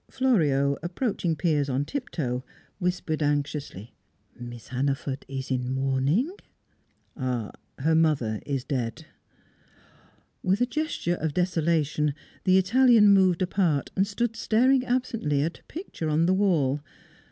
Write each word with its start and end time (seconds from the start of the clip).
Florio, 0.09 0.75
approaching 0.81 1.35
Piers 1.35 1.69
on 1.69 1.85
tiptoe, 1.85 2.43
whispered 2.79 3.21
anxiously: 3.21 3.93
"Miss 4.35 4.69
Hannaford 4.69 5.23
is 5.27 5.51
in 5.51 5.69
mourning?" 5.71 6.31
"Her 7.15 7.51
mother 7.95 8.41
is 8.43 8.63
dead." 8.63 9.05
With 10.41 10.59
a 10.59 10.65
gesture 10.65 11.13
of 11.19 11.35
desolation, 11.35 12.15
the 12.45 12.57
Italian 12.57 13.09
moved 13.09 13.43
apart, 13.43 13.91
and 13.95 14.07
stood 14.07 14.35
staring 14.35 14.83
absently 14.87 15.43
at 15.43 15.59
a 15.59 15.63
picture 15.65 16.09
on 16.09 16.25
the 16.25 16.33
wall. 16.33 16.81